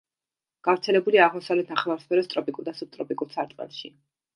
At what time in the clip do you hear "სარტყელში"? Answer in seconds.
3.41-3.99